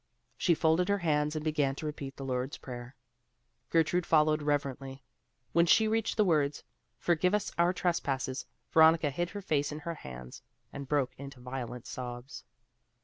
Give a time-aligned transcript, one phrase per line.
[0.35, 2.95] She folded her hands and began to repeat the Lord's prayer.
[3.69, 5.03] Gertrude followed reverently.
[5.53, 6.63] When she reached the words,
[6.97, 10.41] "Forgive us our trespasses," Veronica hid her face in her hands,
[10.73, 12.43] and broke into violent sobs.